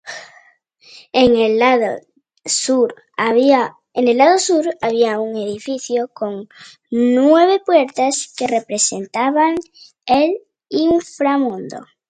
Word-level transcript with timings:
En 1.13 1.35
el 1.35 1.59
lado 1.59 1.99
sur 2.43 2.95
había 3.19 3.69
un 5.19 5.37
edificio 5.37 6.07
con 6.07 6.49
nueve 6.89 7.61
puertas 7.63 8.33
que 8.35 8.47
representaba 8.47 9.53
el 10.07 10.39
inframundo. 10.69 11.85